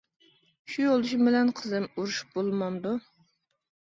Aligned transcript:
شۇ 0.75 0.85
يولدىشىم 0.85 1.27
بىلەن 1.27 1.51
قىزىم 1.59 1.85
ئۇرۇشۇپ 1.91 2.33
بولمامدۇ. 2.39 2.95